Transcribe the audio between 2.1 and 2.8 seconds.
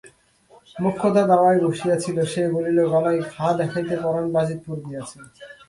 সে বলিল,